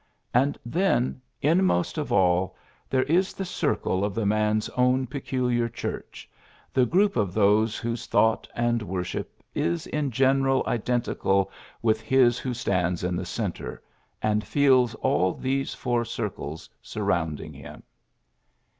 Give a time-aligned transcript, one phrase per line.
[0.33, 2.55] And then, inmost of all,
[2.89, 6.27] there is the circle of the man's own peculiar Church,
[6.73, 11.51] the group of those whose thought and worship is in general identical
[11.83, 13.79] with his who stands in the centre,
[14.23, 17.83] and feeb all these four circles surrounding him."